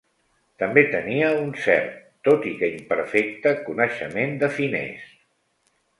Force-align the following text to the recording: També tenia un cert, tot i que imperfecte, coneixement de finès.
També 0.61 0.83
tenia 0.93 1.27
un 1.41 1.51
cert, 1.65 2.01
tot 2.29 2.49
i 2.53 2.55
que 2.63 2.69
imperfecte, 2.79 3.53
coneixement 3.69 4.37
de 4.45 4.51
finès. 4.57 5.05